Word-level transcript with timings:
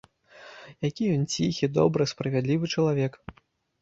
Які 0.87 1.03
ён 1.17 1.27
ціхі, 1.35 1.71
добры, 1.77 2.03
справядлівы 2.15 2.65
чалавек! 2.77 3.13